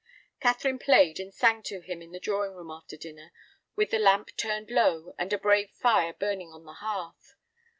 Catherine 0.39 0.79
played 0.79 1.19
and 1.19 1.31
sang 1.31 1.61
to 1.61 1.81
him 1.81 2.01
in 2.01 2.11
the 2.11 2.19
drawing 2.19 2.55
room 2.55 2.71
after 2.71 2.97
dinner, 2.97 3.31
with 3.75 3.91
the 3.91 3.99
lamp 3.99 4.35
turned 4.35 4.71
low 4.71 5.13
and 5.19 5.31
a 5.31 5.37
brave 5.37 5.69
fire 5.69 6.13
burning 6.13 6.51
on 6.51 6.65
the 6.65 6.73
hearth. 6.73 7.35